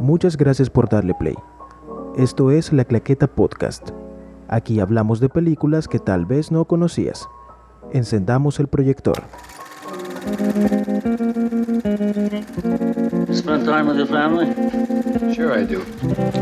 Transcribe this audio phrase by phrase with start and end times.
[0.00, 1.34] Muchas gracias por darle play.
[2.16, 3.90] Esto es La Claqueta Podcast.
[4.48, 7.28] Aquí hablamos de películas que tal vez no conocías.
[7.92, 9.22] Encendamos el proyector.
[13.32, 14.46] Spend time with your family?
[15.34, 15.82] Sure, I do.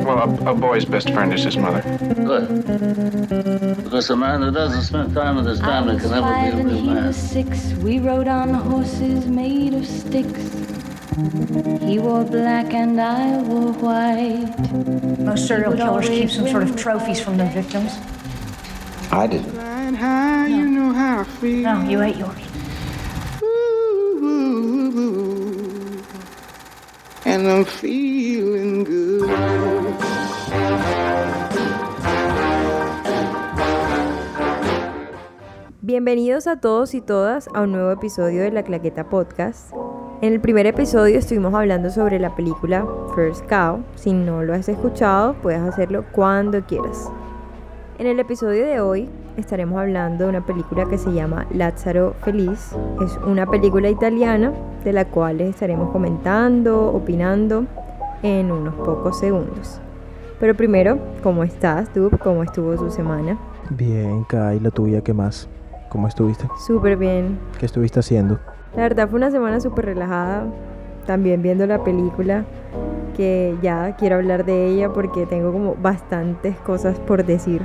[0.04, 1.82] Well, a, a boy's best friend is his mother.
[2.24, 2.48] Good.
[3.84, 6.82] Because a man who doesn't spend time with his family can never be a real
[6.82, 7.12] man.
[7.12, 7.74] six.
[7.82, 10.55] We rode on horses made of sticks.
[11.16, 14.52] He wore black and I wore white.
[15.18, 17.96] Most serial killers keep some sort of trophies from their victims.
[19.10, 19.56] I didn't.
[19.96, 21.62] High, you know how I feel.
[21.62, 22.36] No, you ate yours.
[23.42, 24.84] Ooh,
[27.24, 29.30] and I'm feeling good.
[35.80, 39.72] Bienvenidos a todos y todas a un nuevo episodio de La Claqueta Podcast.
[40.22, 43.82] En el primer episodio estuvimos hablando sobre la película First Cow.
[43.96, 47.10] Si no lo has escuchado, puedes hacerlo cuando quieras.
[47.98, 52.74] En el episodio de hoy estaremos hablando de una película que se llama Lázaro Feliz.
[53.04, 54.54] Es una película italiana
[54.84, 57.66] de la cual les estaremos comentando, opinando
[58.22, 59.82] en unos pocos segundos.
[60.40, 62.10] Pero primero, ¿cómo estás, tú?
[62.22, 63.38] ¿Cómo estuvo tu semana?
[63.68, 65.46] Bien, Kai, la tuya, ¿qué más?
[65.90, 66.48] ¿Cómo estuviste?
[66.66, 67.38] Súper bien.
[67.58, 68.38] ¿Qué estuviste haciendo?
[68.76, 70.44] La verdad fue una semana súper relajada.
[71.06, 72.44] También viendo la película,
[73.16, 77.62] que ya quiero hablar de ella porque tengo como bastantes cosas por decir.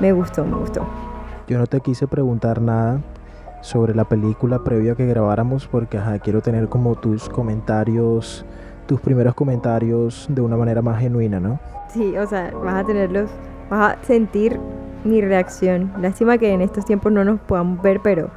[0.00, 0.84] Me gustó, me gustó.
[1.46, 3.00] Yo no te quise preguntar nada
[3.60, 8.44] sobre la película previo a que grabáramos porque ajá, quiero tener como tus comentarios,
[8.86, 11.60] tus primeros comentarios de una manera más genuina, ¿no?
[11.88, 13.30] Sí, o sea, vas a tenerlos,
[13.68, 14.58] vas a sentir
[15.04, 15.92] mi reacción.
[16.00, 18.30] Lástima que en estos tiempos no nos podamos ver, pero,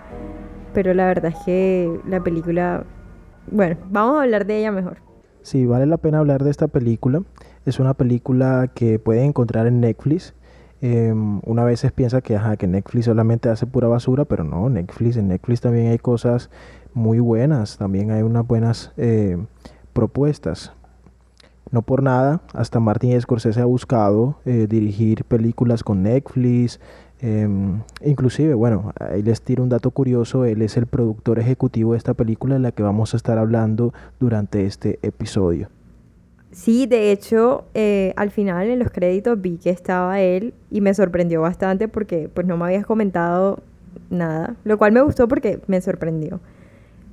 [0.74, 2.86] pero la verdad es que la película,
[3.52, 4.98] bueno, vamos a hablar de ella mejor.
[5.42, 7.22] Sí, vale la pena hablar de esta película.
[7.66, 10.34] Es una película que pueden encontrar en Netflix.
[10.82, 15.16] Em, una vez piensa que, ajá, que Netflix solamente hace pura basura, pero no, Netflix,
[15.18, 16.50] en Netflix también hay cosas
[16.94, 19.38] muy buenas, también hay unas buenas eh,
[19.94, 20.74] propuestas.
[21.72, 26.80] No por nada, hasta Martin Scorsese ha buscado eh, dirigir películas con Netflix.
[27.24, 31.98] Em, inclusive, bueno, ahí les tiro un dato curioso, él es el productor ejecutivo de
[31.98, 35.70] esta película de la que vamos a estar hablando durante este episodio.
[36.52, 40.94] Sí, de hecho, eh, al final en los créditos vi que estaba él y me
[40.94, 43.60] sorprendió bastante porque pues no me habías comentado
[44.10, 46.42] nada, lo cual me gustó porque me sorprendió.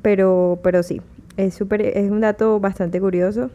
[0.03, 1.00] Pero, pero sí,
[1.37, 3.50] es súper, es un dato bastante curioso.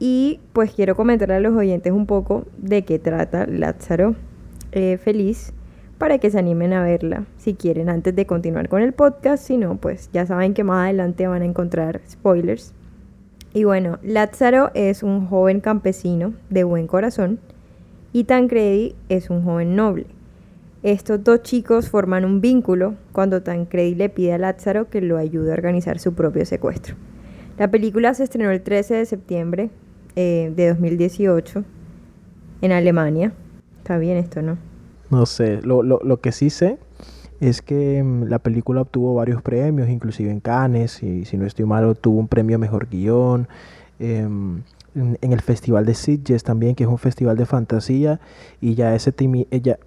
[0.00, 4.16] Y pues quiero comentarle a los oyentes un poco de qué trata Lázaro
[4.74, 5.52] eh, Feliz
[5.98, 9.46] para que se animen a verla si quieren antes de continuar con el podcast.
[9.46, 12.74] Si no, pues ya saben que más adelante van a encontrar spoilers.
[13.52, 17.38] Y bueno, Lázaro es un joven campesino de buen corazón
[18.12, 20.06] y Tancredi es un joven noble.
[20.82, 25.52] Estos dos chicos forman un vínculo cuando Tancredi le pide a Lázaro que lo ayude
[25.52, 26.96] a organizar su propio secuestro.
[27.56, 29.70] La película se estrenó el 13 de septiembre
[30.16, 31.64] eh, de 2018
[32.60, 33.32] en Alemania.
[33.84, 34.56] Está bien esto, ¿no?
[35.10, 36.78] No sé, lo, lo, lo que sí sé
[37.38, 41.66] es que mm, la película obtuvo varios premios, inclusive en Cannes, y si no estoy
[41.66, 43.46] mal, obtuvo un premio Mejor Guión.
[43.98, 44.62] em,
[44.94, 48.20] en, el Festival de Sitges también, que es un festival de fantasía,
[48.62, 49.78] y ya ese temi- ella,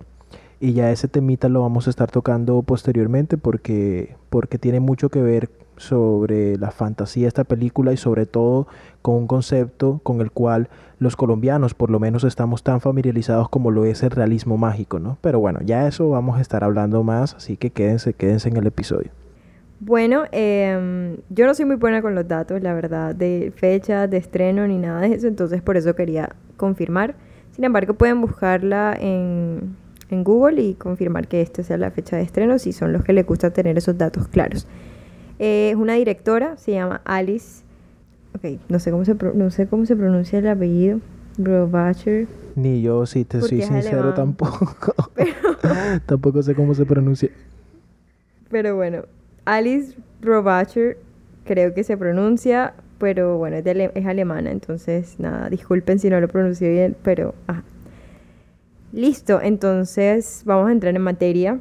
[0.60, 5.24] y ya ese temita lo vamos a estar tocando posteriormente porque, porque tiene mucho que
[5.24, 8.68] ver sobre la fantasía de esta película y sobre todo
[9.02, 13.72] con un concepto con el cual los colombianos por lo menos estamos tan familiarizados como
[13.72, 15.18] lo es el realismo mágico, ¿no?
[15.22, 18.68] Pero bueno, ya eso vamos a estar hablando más, así que quédense, quédense en el
[18.68, 19.12] episodio.
[19.80, 24.18] Bueno, em, yo no soy muy buena con los datos, la verdad, de fecha, de
[24.18, 27.16] estreno ni nada de eso, entonces por eso quería confirmar.
[27.52, 29.76] Sin embargo, pueden buscarla en,
[30.10, 33.14] en Google y confirmar que esta sea la fecha de estreno si son los que
[33.14, 34.68] les gusta tener esos datos claros.
[35.40, 37.64] Eh, es una directora, se llama Alice.
[38.36, 41.00] Ok, no sé cómo se, pro- no sé cómo se pronuncia el apellido.
[41.38, 42.28] Brobacher.
[42.56, 44.16] Ni yo, si te Porque soy sincero, alemán.
[44.16, 45.12] tampoco.
[46.06, 47.30] tampoco sé cómo se pronuncia.
[48.50, 49.04] Pero bueno,
[49.46, 50.98] Alice Brobacher
[51.46, 56.10] creo que se pronuncia, pero bueno, es, de ale- es alemana, entonces nada, disculpen si
[56.10, 57.64] no lo pronuncio bien, pero ajá.
[58.94, 61.60] Listo, entonces vamos a entrar en materia.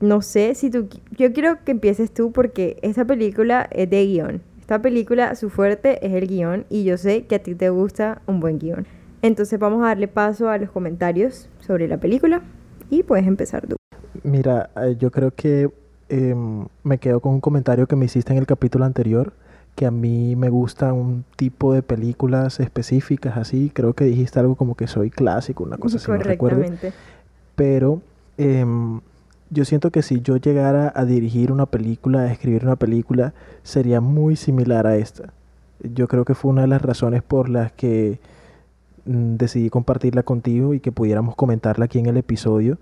[0.00, 0.88] No sé si tú...
[1.16, 4.42] Yo quiero que empieces tú porque esta película es de guion.
[4.60, 8.20] Esta película, su fuerte es el guion y yo sé que a ti te gusta
[8.26, 8.86] un buen guion.
[9.22, 12.42] Entonces vamos a darle paso a los comentarios sobre la película
[12.90, 13.76] y puedes empezar tú.
[14.22, 15.70] Mira, eh, yo creo que
[16.08, 19.32] em, me quedo con un comentario que me hiciste en el capítulo anterior,
[19.74, 23.70] que a mí me gusta un tipo de películas específicas así.
[23.72, 26.64] Creo que dijiste algo como que soy clásico, una cosa así, no recuerdo.
[27.54, 28.02] Pero
[28.38, 29.00] em,
[29.50, 34.00] yo siento que si yo llegara a dirigir una película, a escribir una película, sería
[34.00, 35.32] muy similar a esta.
[35.82, 38.18] Yo creo que fue una de las razones por las que
[39.04, 42.78] mm, decidí compartirla contigo y que pudiéramos comentarla aquí en el episodio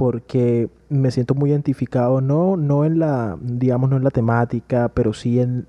[0.00, 5.12] porque me siento muy identificado no no en la digamos no en la temática pero
[5.12, 5.66] sí en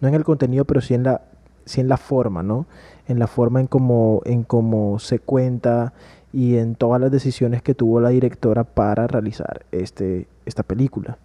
[0.00, 1.22] no en el contenido pero sí en la
[1.64, 2.66] sí en la forma no
[3.08, 5.92] en la forma en cómo en cómo se cuenta
[6.34, 11.18] y en todas las decisiones que tuvo la directora para realizar este esta película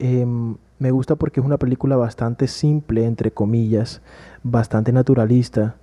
[0.00, 4.00] Em, me gusta porque es una película bastante simple entre comillas
[4.44, 5.74] bastante naturalista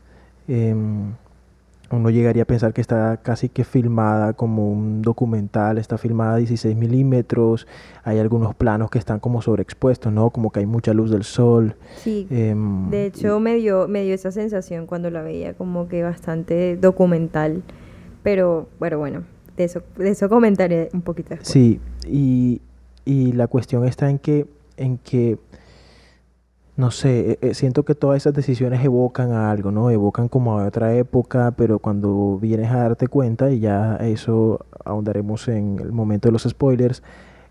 [0.47, 1.13] Em,
[1.91, 6.37] uno llegaría a pensar que está casi que filmada como un documental, está filmada a
[6.37, 7.67] 16 milímetros,
[8.03, 10.31] hay algunos planos que están como sobreexpuestos, ¿no?
[10.31, 11.75] Como que hay mucha luz del sol.
[11.97, 16.03] Sí, em, de hecho me dio, me dio esa sensación cuando la veía, como que
[16.03, 17.61] bastante documental.
[18.25, 19.23] Pero, bueno, bueno,
[19.55, 21.35] de eso, de eso comentaré un poquito.
[21.43, 22.59] Sí, y,
[23.05, 25.37] y la cuestión está en que, en que
[26.75, 29.91] no sé, eh, eh, siento que todas esas decisiones evocan a algo, ¿no?
[29.91, 35.47] Evocan como a otra época, pero cuando vienes a darte cuenta, y ya eso ahondaremos
[35.47, 37.03] en el momento de los spoilers,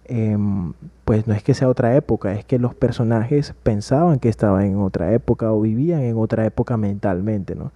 [0.07, 0.73] em,
[1.05, 4.79] pues no es que sea otra época, es que los personajes pensaban que estaban en
[4.79, 7.71] otra época o vivían en otra época mentalmente, ¿no?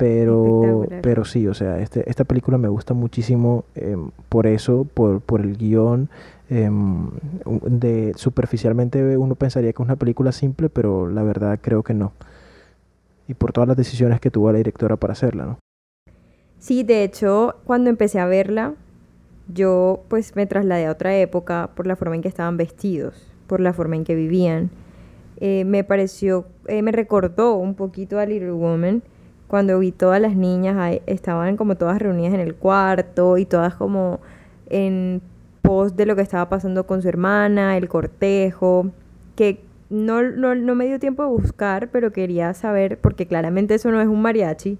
[0.00, 5.20] Pero, pero sí, o sea, este, esta película me gusta muchísimo em, por eso, por,
[5.20, 6.08] por el guion.
[6.48, 7.10] em,
[7.66, 12.12] de superficialmente uno pensaría que es una película simple, pero la verdad creo que no.
[13.28, 15.58] Y por todas las decisiones que tuvo la directora para hacerla, ¿no?
[16.58, 18.74] Sí, de hecho, cuando empecé a verla,
[19.52, 23.60] yo pues me trasladé a otra época por la forma en que estaban vestidos, por
[23.60, 24.70] la forma en que vivían.
[25.40, 29.02] Eh, me pareció, eh, me recordó un poquito a Little Woman
[29.50, 33.74] cuando vi todas las niñas ahí, estaban como todas reunidas en el cuarto y todas
[33.74, 34.20] como
[34.68, 35.20] en
[35.60, 38.92] pos de lo que estaba pasando con su hermana, el cortejo,
[39.34, 39.60] que
[39.90, 44.00] no, no, no me dio tiempo de buscar, pero quería saber, porque claramente eso no
[44.00, 44.78] es un mariachi,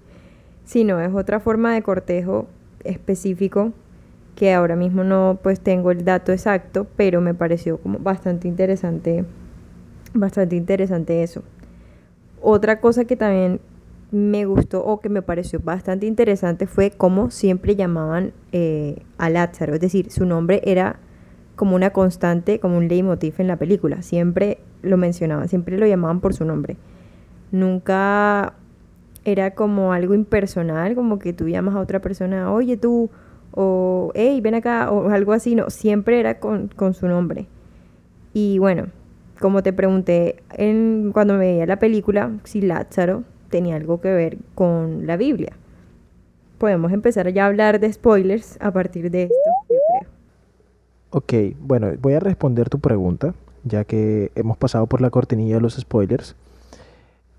[0.63, 2.47] sino es otra forma de cortejo
[2.85, 3.73] específico
[4.37, 9.25] que ahora mismo no pues tengo el dato exacto, pero me pareció como bastante interesante,
[10.13, 11.43] bastante interesante eso.
[12.41, 13.59] Otra cosa que también
[14.11, 19.73] me gustó o que me pareció bastante interesante fue cómo siempre llamaban eh, a Lázaro,
[19.73, 20.99] es decir, su nombre era
[21.55, 26.19] como una constante, como un leitmotiv en la película, siempre lo mencionaban, siempre lo llamaban
[26.19, 26.75] por su nombre.
[27.51, 28.53] Nunca
[29.23, 33.09] era como algo impersonal, como que tú llamas a otra persona, oye tú,
[33.51, 37.47] o hey, ven acá, o algo así, no, siempre era con, con su nombre.
[38.33, 38.87] Y bueno,
[39.39, 44.37] como te pregunté en, cuando me veía la película, si Lázaro tenía algo que ver
[44.55, 45.53] con la Biblia.
[46.57, 49.35] Podemos empezar ya a hablar de spoilers a partir de esto,
[49.69, 50.09] yo creo.
[51.11, 53.33] Ok, bueno, voy a responder tu pregunta,
[53.63, 56.35] ya que hemos pasado por la cortinilla de los spoilers.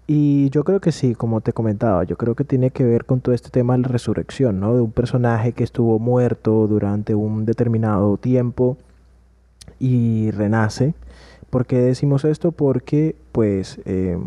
[0.07, 3.21] Y yo creo que sí, como te comentaba, yo creo que tiene que ver con
[3.21, 4.75] todo este tema de la resurrección, ¿no?
[4.75, 8.77] De un personaje que estuvo muerto durante un determinado tiempo
[9.79, 10.95] y renace.
[11.51, 12.51] ¿Por qué decimos esto?
[12.53, 14.19] Porque, pues, eh,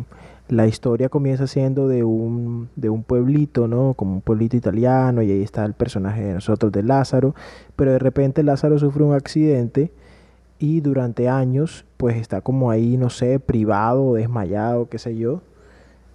[0.48, 3.94] la historia comienza siendo de un, de un pueblito, ¿no?
[3.96, 7.34] Como un pueblito italiano y ahí está el personaje de nosotros, de Lázaro,
[7.76, 9.92] pero de repente Lázaro sufre un accidente
[10.60, 15.42] y durante años pues está como ahí, no sé, privado, desmayado, qué sé yo.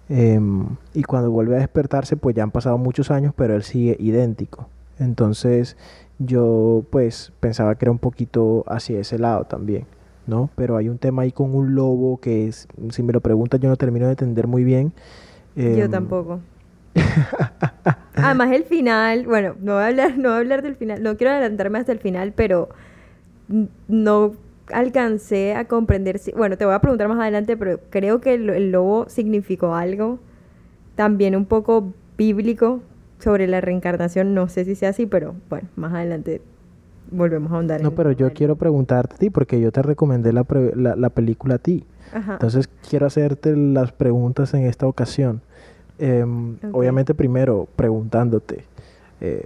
[0.09, 3.97] Em, y cuando vuelve a despertarse pues ya han pasado muchos años, pero él sigue
[3.99, 4.67] idéntico.
[4.99, 5.77] Entonces
[6.19, 9.85] yo pues pensaba que era un poquito hacia ese lado también.
[10.31, 10.49] ¿No?
[10.57, 13.69] Pero hay un tema ahí con un lobo que es, si me lo preguntas yo
[13.69, 14.93] no termino de entender muy bien.
[15.55, 16.39] Yo Em, tampoco.
[18.15, 21.17] Además el final, bueno, no voy a hablar, no voy a hablar del final, no
[21.17, 22.69] quiero adelantarme hasta el final, pero
[23.87, 24.33] no
[24.71, 28.49] alcancé a comprender, si- bueno, te voy a preguntar más adelante, pero creo que el,
[28.49, 30.19] el lobo significó algo
[30.95, 32.81] también un poco bíblico
[33.19, 36.41] sobre la reencarnación, no sé si sea así, pero bueno, más adelante
[37.11, 40.33] volvemos a ahondar No, en- pero yo quiero preguntarte a ti porque yo te recomendé
[40.33, 41.85] la, pre- la, la película a ti.
[42.13, 42.33] Ajá.
[42.33, 45.41] Entonces quiero hacerte las preguntas en esta ocasión.
[45.99, 46.57] Em.
[46.71, 48.63] Obviamente primero preguntándote,
[49.21, 49.45] eh,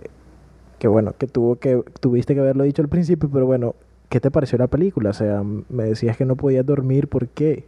[0.80, 3.76] que bueno, que, tuvo que tuviste que haberlo dicho al principio, pero bueno,
[4.10, 5.10] ¿qué te pareció la película?
[5.10, 7.66] O sea, me decías que no podías dormir, ¿por qué?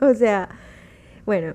[0.00, 0.48] O sea,
[1.26, 1.52] bueno,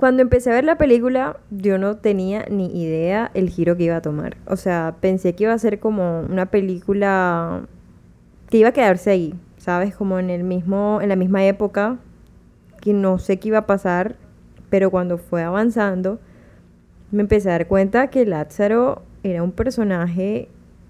[0.00, 3.96] cuando empecé a ver la película, yo no tenía ni idea el giro que iba
[3.96, 4.36] a tomar.
[4.46, 7.62] O sea, pensé que iba a ser como una película
[8.48, 9.94] que iba a quedarse ahí, ¿sabes?
[9.94, 11.98] Como en el mismo, en la misma época
[12.80, 14.16] que no sé qué iba a pasar,
[14.70, 16.18] pero cuando fue avanzando,
[17.10, 20.48] me empecé a dar cuenta que Lázaro era un personaje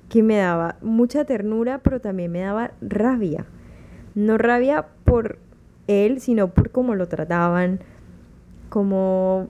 [0.08, 3.46] que me daba mucha ternura, pero también me daba rabia.
[4.14, 5.38] No rabia por
[5.86, 7.80] él, sino por cómo lo trataban,
[8.70, 9.48] como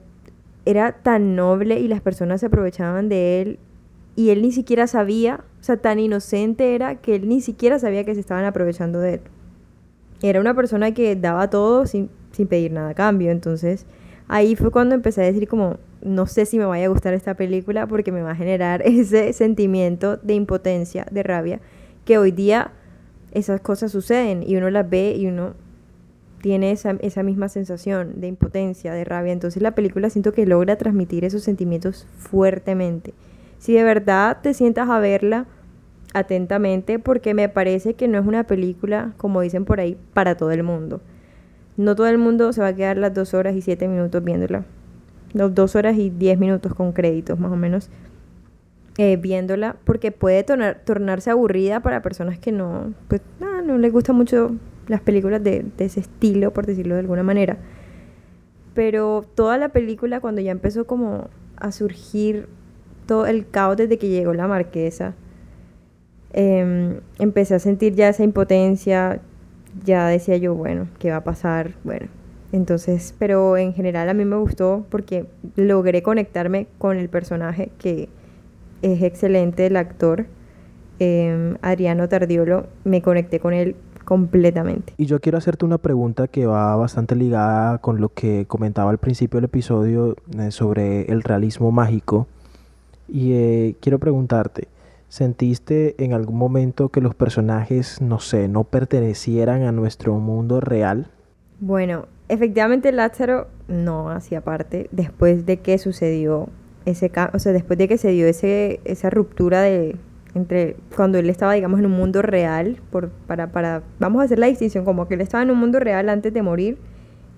[0.65, 3.59] era tan noble y las personas se aprovechaban de él
[4.15, 8.03] y él ni siquiera sabía, o sea, tan inocente era que él ni siquiera sabía
[8.03, 9.21] que se estaban aprovechando de él.
[10.21, 13.85] Era una persona que daba todo sin, sin pedir nada a cambio, entonces
[14.27, 17.35] ahí fue cuando empecé a decir como, no sé si me vaya a gustar esta
[17.35, 21.61] película porque me va a generar ese sentimiento de impotencia, de rabia,
[22.05, 22.71] que hoy día
[23.31, 25.53] esas cosas suceden y uno las ve y uno
[26.41, 29.31] tiene esa, esa misma sensación de impotencia, de rabia.
[29.33, 33.13] Entonces la película siento que logra transmitir esos sentimientos fuertemente.
[33.59, 35.45] Si de verdad te sientas a verla
[36.13, 40.51] atentamente, porque me parece que no es una película, como dicen por ahí, para todo
[40.51, 40.99] el mundo.
[41.77, 44.65] No todo el mundo se va a quedar las dos horas y siete minutos viéndola.
[45.33, 47.89] Los dos horas y diez minutos con créditos, más o menos,
[48.97, 53.93] eh, viéndola, porque puede tornar- tornarse aburrida para personas que no, pues, ah, no les
[53.93, 54.51] gusta mucho
[54.87, 57.57] las películas de, de ese estilo, por decirlo de alguna manera.
[58.73, 62.47] Pero toda la película, cuando ya empezó como a surgir
[63.05, 65.13] todo el caos desde que llegó la marquesa,
[66.33, 69.19] em, empecé a sentir ya esa impotencia,
[69.83, 71.73] ya decía yo, bueno, ¿qué va a pasar?
[71.83, 72.07] Bueno,
[72.51, 78.09] entonces, pero en general a mí me gustó porque logré conectarme con el personaje que
[78.81, 80.25] es excelente, el actor
[80.99, 83.75] em, Adriano Tardiolo, me conecté con él
[84.11, 84.93] completamente.
[84.97, 88.97] Y yo quiero hacerte una pregunta que va bastante ligada con lo que comentaba al
[88.97, 92.27] principio del episodio eh, sobre el realismo mágico.
[93.07, 94.67] Y eh, quiero preguntarte,
[95.07, 101.07] ¿sentiste en algún momento que los personajes, no sé, no pertenecieran a nuestro mundo real?
[101.61, 106.49] Bueno, efectivamente Lázaro no hacía parte después de que sucedió
[106.83, 109.95] ese o sea, después de que se dio ese, esa ruptura de
[110.33, 114.39] entre cuando él estaba, digamos, en un mundo real, por, para, para, vamos a hacer
[114.39, 116.77] la distinción, como que él estaba en un mundo real antes de morir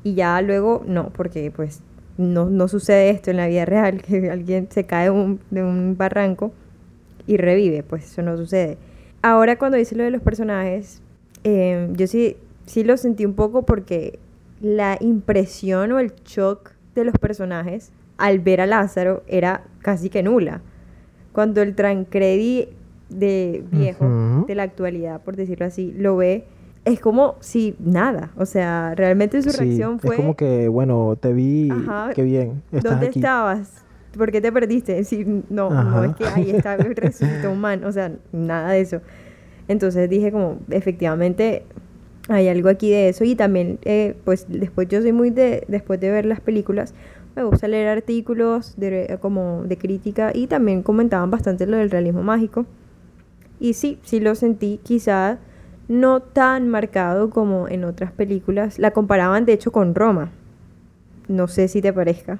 [0.03, 1.81] y ya luego no, porque pues
[2.17, 5.63] no, no sucede esto en la vida real, que alguien se cae de un, de
[5.63, 6.51] un barranco
[7.25, 8.77] y revive, pues eso no sucede.
[9.21, 11.01] Ahora cuando dice lo de los personajes,
[11.43, 14.19] eh, yo sí, sí lo sentí un poco porque
[14.61, 20.23] la impresión o el shock de los personajes al ver a Lázaro era casi que
[20.23, 20.61] nula.
[21.31, 22.69] Cuando el Trancredi
[23.09, 26.45] de viejo, de la actualidad, por decirlo así, lo ve,
[26.85, 28.31] es como si nada.
[28.37, 30.15] O sea, realmente su Sí, reacción fue...
[30.15, 33.19] es como que, bueno, te vi, Ajá, qué bien, estás ¿Dónde aquí.
[33.19, 33.83] estabas?
[34.17, 35.03] ¿Por qué te perdiste?
[35.03, 36.05] Sí, no, no Ajá.
[36.05, 39.01] es que ahí está, resucitó un man, o sea, nada de eso.
[39.67, 41.63] Entonces dije como, efectivamente,
[42.29, 45.99] hay algo aquí de eso y también, eh, pues después yo soy muy de, después
[45.99, 46.93] de ver las películas,
[47.35, 52.23] me gusta leer artículos de, como de crítica y también comentaban bastante lo del realismo
[52.23, 52.65] mágico.
[53.63, 55.37] Y sí, sí lo sentí, quizá
[55.87, 58.77] no tan marcado como en otras películas.
[58.77, 60.31] La comparaban de hecho con Roma.
[61.29, 62.39] No sé si te parezca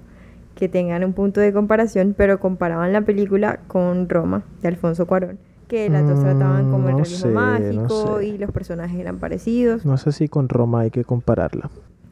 [0.56, 5.39] que tengan un punto de comparación, pero comparaban la película con Roma de Alfonso Cuarón.
[5.70, 8.25] Que las dos trataban como el Mm, no realismo sé, no mágico sé.
[8.27, 9.86] y los personajes eran parecidos.
[9.86, 11.70] No sé si con Roma hay que compararla.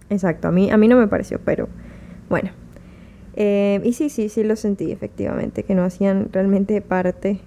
[0.09, 1.67] Exacto, a mí, a mí no me pareció, pero
[2.29, 2.51] bueno.
[3.35, 7.41] Eh, y sí, sí, sí lo sentí efectivamente, que no hacían realmente parte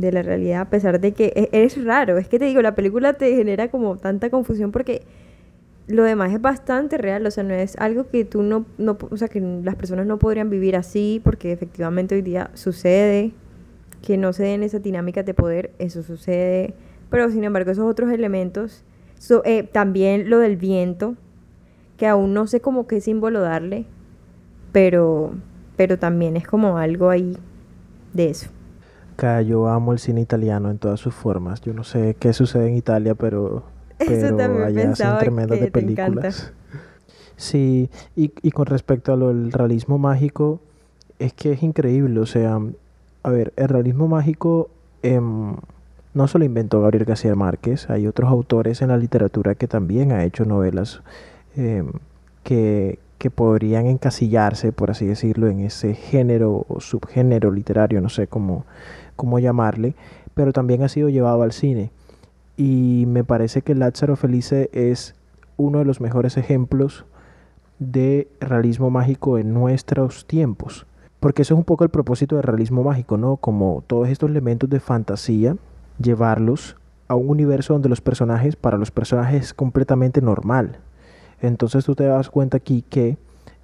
[0.00, 2.74] de la realidad, a pesar de que e- es, raro, es que te digo, la
[2.74, 5.02] película te genera como tanta confusión porque
[5.88, 9.16] lo demás es bastante real, o sea, no es algo que tú no, no, o
[9.16, 13.32] sea, que las personas no podrían vivir así, porque efectivamente hoy día sucede,
[14.02, 16.74] que no se den esas dinámicas de poder, eso sucede,
[17.10, 18.84] pero sin embargo esos otros elementos,
[19.18, 21.16] so- eh, también lo del viento,
[21.98, 23.86] que aún no sé como qué símbolo darle,
[24.72, 25.32] pero,
[25.76, 27.36] pero también es como algo ahí
[28.12, 28.50] de eso.
[29.20, 31.60] Acá yo amo el cine italiano en todas sus formas.
[31.60, 33.64] Yo no sé qué sucede en Italia, pero,
[33.98, 36.54] pero allá hacen pensaba tremendas de películas.
[37.36, 40.58] Sí, y, y con respecto a lo del realismo mágico,
[41.18, 42.18] es que es increíble.
[42.18, 42.60] O sea,
[43.22, 44.70] a ver, el realismo mágico
[45.02, 45.54] em,
[46.14, 50.22] no solo inventó Gabriel García Márquez, hay otros autores en la literatura que también han
[50.22, 51.02] hecho novelas
[51.56, 51.92] em,
[52.42, 58.26] que, que podrían encasillarse, por así decirlo, en ese género o subgénero literario, no sé
[58.26, 58.64] cómo,
[59.20, 59.94] cómo llamarle,
[60.32, 61.90] pero también ha sido llevado al cine.
[62.56, 65.14] Y me parece que Lázaro Felice es
[65.58, 67.04] uno de los mejores ejemplos
[67.78, 70.86] de realismo mágico en nuestros tiempos.
[71.20, 73.36] Porque eso es un poco el propósito del realismo mágico, ¿no?
[73.36, 75.56] Como todos estos elementos de fantasía,
[76.02, 76.76] llevarlos
[77.08, 80.78] a un universo donde los personajes, para los personajes es completamente normal.
[81.42, 83.18] Entonces tú te das cuenta aquí que,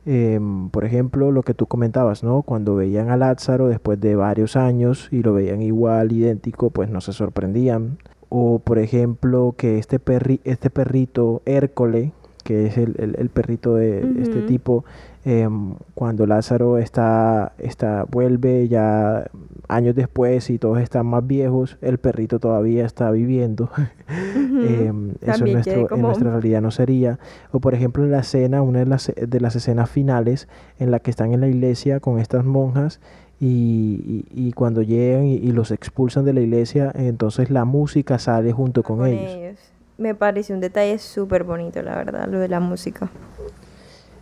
[0.06, 2.42] em, por ejemplo, lo que tú comentabas, ¿no?
[2.42, 7.00] Cuando veían a Lázaro después de varios años y lo veían igual, idéntico, pues no
[7.00, 7.98] se sorprendían.
[8.28, 12.12] O por ejemplo, que este, perri este perrito Hércole,
[12.44, 14.84] que es el, el- el perrito de este tipo,
[15.26, 19.26] em, cuando Lázaro está, está, vuelve ya
[19.68, 23.68] años después y todos están más viejos, el perrito todavía está viviendo.
[24.08, 27.18] Em, eso en, nuestro- en nuestra realidad no sería.
[27.52, 31.00] O por ejemplo en la escena, una de las, de las escenas finales en la
[31.00, 33.00] que están en la iglesia con estas monjas
[33.40, 38.18] y, y- y cuando llegan y, y los expulsan de la iglesia, entonces la música
[38.18, 39.32] sale junto con, con ellos.
[39.36, 39.58] ellos.
[39.98, 43.10] Me pareció un detalle súper bonito, la verdad, lo de la música.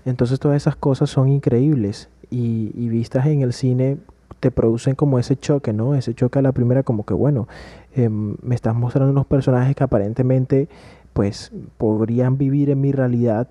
[0.05, 3.99] Entonces todas esas cosas son increíbles y, y vistas en el cine
[4.45, 5.95] te producen como ese choque, ¿no?
[5.95, 7.49] Ese choque a la primera como que, bueno,
[7.95, 10.69] em, me estás mostrando unos personajes que aparentemente
[11.15, 13.49] pues podrían vivir en mi realidad,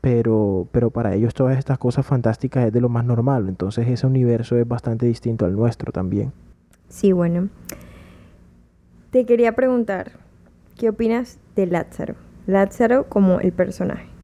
[0.00, 3.48] pero, pero para ellos todas estas cosas fantásticas es de lo más normal.
[3.48, 6.32] Entonces ese universo es bastante distinto al nuestro también.
[6.88, 7.48] Sí, bueno.
[9.10, 10.10] Te quería preguntar,
[10.76, 12.16] ¿qué opinas de Lázaro?
[12.48, 14.15] Lázaro como el personaje.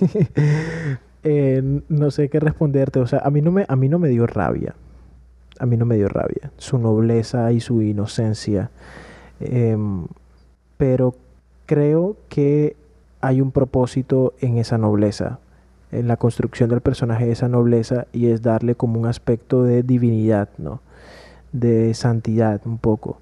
[1.22, 3.00] Eh, no sé qué responderte.
[3.00, 4.74] O sea, a mí no me, a mí no me dio rabia.
[5.58, 6.50] A mí no me dio rabia.
[6.56, 8.70] Su nobleza y su inocencia.
[9.38, 10.06] Em,
[10.78, 11.14] pero
[11.66, 12.76] creo que
[13.20, 15.40] hay un propósito en esa nobleza.
[15.92, 18.06] En la construcción del personaje de esa nobleza.
[18.12, 20.80] Y es darle como un aspecto de divinidad, ¿no?
[21.52, 23.18] De santidad un poco.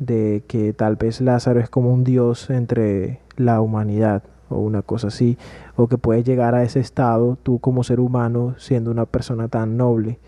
[0.00, 4.24] De que tal vez Lázaro es como un dios entre la humanidad.
[4.48, 5.36] O una cosa así
[5.76, 9.76] o que puedes llegar a ese estado tú como ser humano siendo una persona tan
[9.76, 10.18] noble.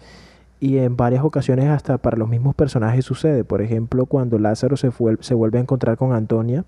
[0.60, 3.44] Y en varias ocasiones hasta para los mismos personajes sucede.
[3.44, 6.64] Por ejemplo, cuando Lázaro se, fue, se vuelve a encontrar con Antonia,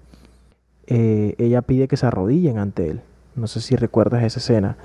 [0.86, 3.00] eh, ella pide que se arrodillen ante él.
[3.34, 4.76] No sé si recuerdas esa escena.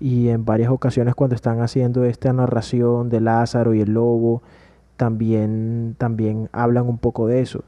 [0.00, 4.42] Y en varias ocasiones cuando están haciendo esta narración de Lázaro y el lobo,
[4.96, 7.64] también, también hablan un poco de eso.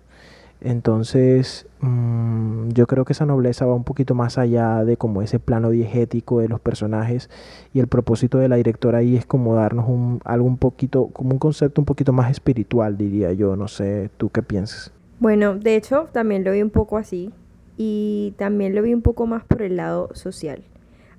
[0.61, 5.39] Entonces, mm, yo creo que esa nobleza va un poquito más allá de como ese
[5.39, 7.29] plano diegético de los personajes
[7.75, 11.33] y el propósito de la directora ahí es como darnos un, algo un poquito, como
[11.33, 13.57] un concepto un poquito más espiritual, diría yo.
[13.57, 14.93] No sé, ¿tú qué piensas?
[15.19, 17.33] Bueno, de hecho, también lo vi un poco así.
[17.79, 20.63] Y también lo vi un poco más por el lado social.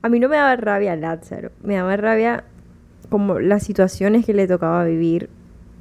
[0.02, 1.52] A mí no me daba rabia Lázaro.
[1.62, 2.44] Me daba rabia
[3.10, 5.30] como las situaciones que le tocaba vivir.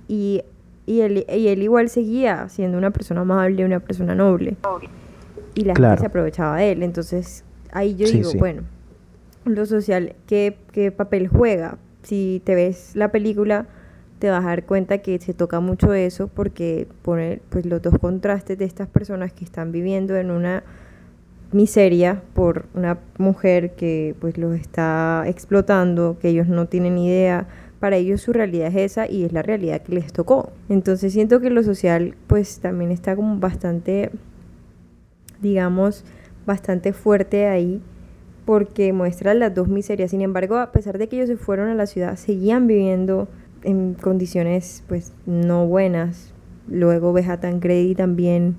[0.09, 0.43] Y,
[0.87, 4.57] y, él, y él igual seguía siendo una persona amable, una persona noble.
[5.55, 5.93] Y la Claro.
[5.93, 6.83] gente se aprovechaba de él.
[6.83, 8.39] Entonces, ahí yo Sí, digo, sí.
[8.39, 8.63] bueno,
[9.45, 11.79] lo social, ¿qué, ¿qué papel juega?
[12.03, 13.67] Si te ves la película,
[14.19, 17.99] te vas a dar cuenta que se toca mucho eso porque pone pues los dos
[17.99, 20.63] contrastes de estas personas que están viviendo en una
[21.53, 27.47] miseria por una mujer que pues los está explotando, que ellos no tienen idea.
[27.81, 30.53] Para ellos su realidad es esa y es la realidad que les tocó.
[30.69, 34.11] Entonces siento que lo social pues también está como bastante,
[35.41, 36.05] digamos,
[36.47, 37.83] bastante fuerte ahí
[38.47, 40.13] porque muestra las dos miserias.
[40.13, 43.29] Sin embargo, a pesar de que ellos se fueron a la ciudad, seguían viviendo
[43.63, 46.33] en condiciones pues no buenas.
[46.69, 48.57] Luego ves a Tancredi también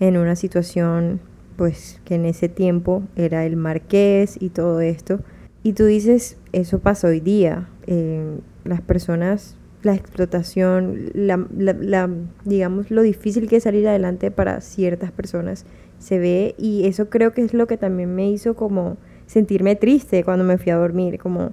[0.00, 1.20] en una situación
[1.56, 5.20] pues que en ese tiempo era el marqués y todo esto.
[5.62, 7.68] Y tú dices, eso pasa hoy día.
[7.86, 12.10] Eh, las personas, la explotación, la, la-
[12.44, 15.64] digamos, lo difícil que es salir adelante para ciertas personas
[15.98, 18.96] se ve y eso creo que es lo que también me hizo como
[19.26, 21.52] sentirme triste cuando me fui a dormir, como,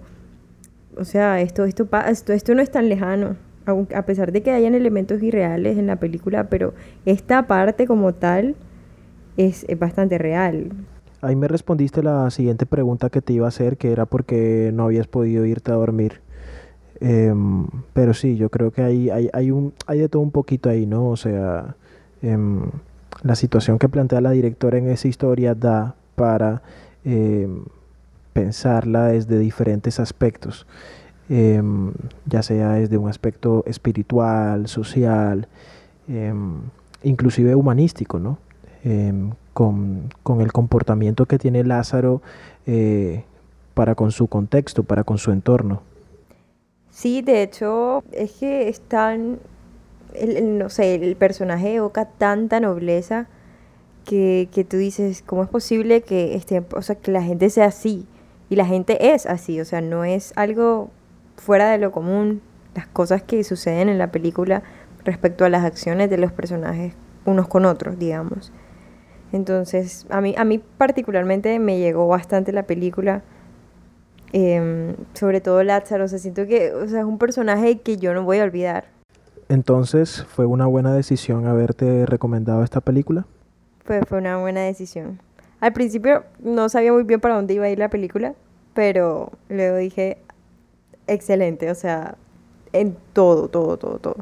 [0.98, 3.36] o sea, esto, esto, esto, esto no es tan lejano,
[3.94, 6.74] a pesar de que hayan elementos irreales en la película, pero
[7.06, 8.56] esta parte como tal
[9.36, 10.72] es, es bastante real.
[11.22, 14.86] Ahí me respondiste la siguiente pregunta que te iba a hacer, que era porque no
[14.86, 16.22] habías podido irte a dormir.
[17.00, 20.70] Em, pero sí, yo creo que hay, hay, hay, un, hay de todo un poquito
[20.70, 21.10] ahí, ¿no?
[21.10, 21.76] O sea,
[22.22, 22.62] em,
[23.24, 26.62] la situación que plantea la directora en esa historia da para
[27.06, 27.64] em,
[28.34, 30.68] pensarla desde diferentes aspectos,
[31.28, 35.48] ya sea desde un aspecto espiritual, social,
[37.04, 38.38] inclusive humanístico, ¿no?
[39.54, 42.22] Con, con el comportamiento que tiene Lázaro
[42.68, 43.24] eh,
[43.74, 45.82] para con su contexto, para con su entorno.
[46.98, 49.38] Sí, de hecho, es que es tan,
[50.16, 53.28] el, no sé, el personaje evoca tanta nobleza
[54.04, 57.66] que, que tú dices, ¿cómo es posible que esté, o sea, que la gente sea
[57.66, 58.08] así?
[58.50, 60.90] Y la gente es así, o sea, no es algo
[61.36, 62.42] fuera de lo común,
[62.74, 64.64] las cosas que suceden en la película
[65.06, 68.52] respecto a las acciones de los personajes unos con otros, digamos.
[69.32, 73.22] Entonces, a mí, a mí particularmente me llegó bastante la película.
[74.34, 78.14] Em, sobre todo Lázaro, o sea, siento que o sea, es un personaje que yo
[78.14, 78.86] no voy a olvidar.
[79.50, 83.26] Entonces, ¿fue una buena decisión haberte recomendado esta película?
[83.86, 85.20] Fue, fue una buena decisión.
[85.60, 88.36] Al principio no sabía muy bien para dónde iba a ir la película,
[88.74, 90.18] pero luego dije,
[91.08, 92.16] excelente, o sea,
[92.74, 94.18] en todo, todo, todo, todo.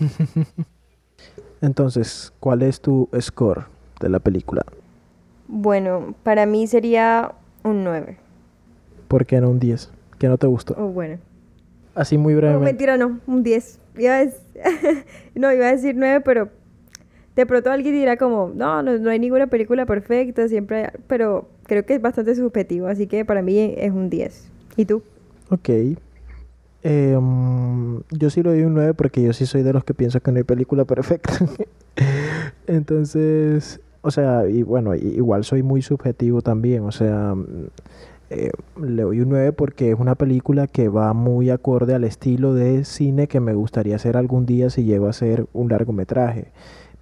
[1.62, 3.66] Entonces, ¿cuál es tu score
[4.00, 4.64] de la película?
[5.46, 7.32] Bueno, para mí sería
[7.64, 8.18] un 9.
[9.10, 9.90] ¿Por qué no un 10?
[10.20, 10.76] ¿Qué no te gustó?
[10.78, 11.18] Oh, bueno.
[11.96, 12.64] Así muy No, brevemente.
[12.66, 13.80] mentira, no, un 10.
[13.98, 14.34] Iba a dec-
[15.34, 16.48] no, iba a decir 9, pero
[17.34, 20.90] de pronto alguien dirá como, no, no, no hay ninguna película perfecta, siempre hay...
[21.08, 24.48] Pero creo que es bastante subjetivo, así que para mí es un 10.
[24.76, 25.02] ¿Y tú?
[25.50, 25.68] Ok.
[26.84, 29.92] Eh, mm, yo sí lo doy un 9 porque yo sí soy de los que
[29.92, 31.32] pienso que no hay película perfecta.
[32.68, 36.84] Entonces, o sea, y bueno, igual soy muy subjetivo también.
[36.84, 37.34] O sea,
[38.30, 42.54] eh, le doy un 9 porque es una película que va muy acorde al estilo
[42.54, 46.52] de cine que me gustaría hacer algún día si llego a hacer un largometraje.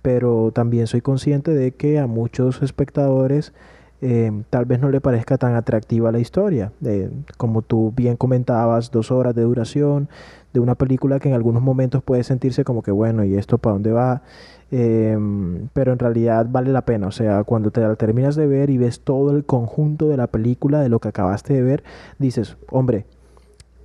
[0.00, 3.52] Pero también soy consciente de que a muchos espectadores
[4.00, 6.72] eh, tal vez no le parezca tan atractiva la historia.
[6.84, 10.08] Eh, como tú bien comentabas, dos horas de duración
[10.52, 13.74] de una película que en algunos momentos puede sentirse como que, bueno, ¿y esto para
[13.74, 14.22] dónde va?
[14.70, 17.08] Em, pero en realidad vale la pena.
[17.08, 20.26] O sea, cuando te la terminas de ver y ves todo el conjunto de la
[20.26, 21.82] película, de lo que acabaste de ver,
[22.18, 23.06] dices, hombre,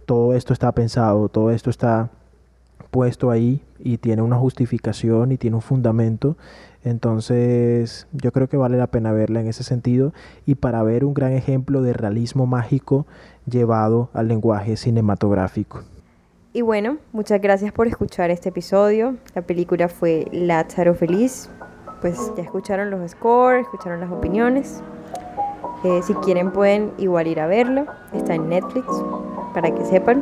[0.05, 2.09] todo esto está pensado, todo esto está
[2.91, 6.37] puesto ahí y tiene una justificación y tiene un fundamento.
[6.83, 10.13] Entonces yo creo que vale la pena verla en ese sentido
[10.45, 13.05] y para ver un gran ejemplo de realismo mágico
[13.49, 15.81] llevado al lenguaje cinematográfico.
[16.51, 19.15] Y bueno, muchas gracias por escuchar este episodio.
[19.33, 21.49] La película fue Lázaro Feliz.
[21.99, 24.83] Pues ya escucharon los scores, escucharon las opiniones.
[25.83, 27.85] Eh, si quieren pueden igual ir a verlo.
[28.13, 28.85] Está en Netflix,
[29.53, 30.21] para que sepan.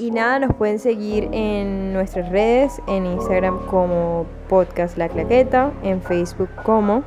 [0.00, 6.00] Y nada, nos pueden seguir en nuestras redes, en Instagram como Podcast La Claqueta, en
[6.00, 7.04] Facebook como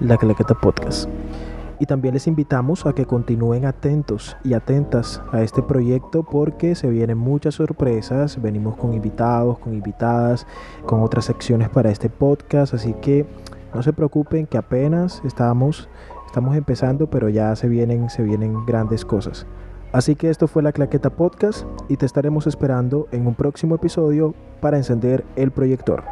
[0.00, 1.10] La Claqueta Podcast.
[1.78, 6.88] Y también les invitamos a que continúen atentos y atentas a este proyecto porque se
[6.88, 8.40] vienen muchas sorpresas.
[8.40, 10.46] Venimos con invitados, con invitadas,
[10.86, 12.72] con otras secciones para este podcast.
[12.72, 13.26] Así que
[13.74, 15.90] no se preocupen que apenas estamos,
[16.24, 19.46] estamos empezando, pero ya se vienen, se vienen grandes cosas.
[19.92, 24.34] Así que esto fue la Claqueta Podcast y te estaremos esperando en un próximo episodio
[24.60, 26.04] para encender el proyector.